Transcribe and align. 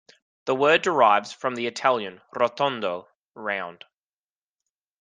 The 0.45 0.55
word 0.55 0.81
derives 0.81 1.31
from 1.31 1.53
the 1.53 1.67
Italian 1.67 2.21
"rotondo," 2.35 3.07
"round. 3.35 3.85